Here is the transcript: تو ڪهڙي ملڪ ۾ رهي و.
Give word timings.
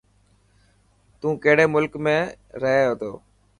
تو 1.19 1.27
ڪهڙي 1.43 1.65
ملڪ 1.73 1.93
۾ 2.09 2.17
رهي 2.61 2.83
و. 3.09 3.11